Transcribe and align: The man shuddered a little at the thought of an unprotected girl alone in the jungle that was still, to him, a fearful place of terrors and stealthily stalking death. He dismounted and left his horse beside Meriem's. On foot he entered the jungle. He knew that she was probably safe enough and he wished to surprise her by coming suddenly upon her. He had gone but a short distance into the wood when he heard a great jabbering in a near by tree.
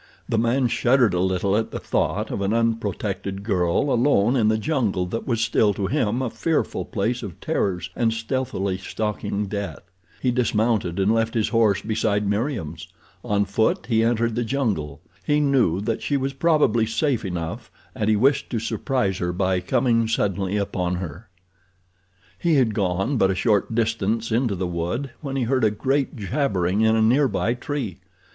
The 0.27 0.39
man 0.39 0.65
shuddered 0.67 1.13
a 1.13 1.19
little 1.19 1.55
at 1.55 1.69
the 1.69 1.77
thought 1.77 2.31
of 2.31 2.41
an 2.41 2.53
unprotected 2.55 3.43
girl 3.43 3.91
alone 3.93 4.35
in 4.35 4.47
the 4.47 4.57
jungle 4.57 5.05
that 5.05 5.27
was 5.27 5.41
still, 5.41 5.75
to 5.75 5.85
him, 5.85 6.23
a 6.23 6.31
fearful 6.31 6.85
place 6.85 7.21
of 7.21 7.39
terrors 7.39 7.91
and 7.95 8.11
stealthily 8.11 8.79
stalking 8.79 9.45
death. 9.45 9.83
He 10.19 10.31
dismounted 10.31 10.97
and 10.99 11.13
left 11.13 11.35
his 11.35 11.49
horse 11.49 11.83
beside 11.83 12.27
Meriem's. 12.27 12.87
On 13.23 13.45
foot 13.45 13.85
he 13.89 14.03
entered 14.03 14.33
the 14.33 14.43
jungle. 14.43 15.01
He 15.23 15.39
knew 15.39 15.79
that 15.81 16.01
she 16.01 16.17
was 16.17 16.33
probably 16.33 16.87
safe 16.87 17.23
enough 17.23 17.69
and 17.93 18.09
he 18.09 18.15
wished 18.15 18.49
to 18.49 18.59
surprise 18.59 19.19
her 19.19 19.31
by 19.31 19.59
coming 19.59 20.07
suddenly 20.07 20.57
upon 20.57 20.95
her. 20.95 21.29
He 22.39 22.55
had 22.55 22.73
gone 22.73 23.17
but 23.17 23.29
a 23.29 23.35
short 23.35 23.75
distance 23.75 24.31
into 24.31 24.55
the 24.55 24.65
wood 24.65 25.11
when 25.21 25.35
he 25.35 25.43
heard 25.43 25.63
a 25.63 25.69
great 25.69 26.15
jabbering 26.15 26.81
in 26.81 26.95
a 26.95 27.03
near 27.03 27.27
by 27.27 27.53
tree. 27.53 27.99